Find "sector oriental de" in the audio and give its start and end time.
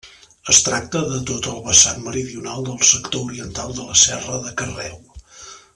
2.93-3.87